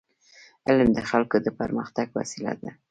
علم 0.67 0.89
د 0.97 0.99
خلکو 1.09 1.35
د 1.45 1.47
پرمختګ 1.59 2.07
وسیله 2.19 2.53
ده. 2.61 2.71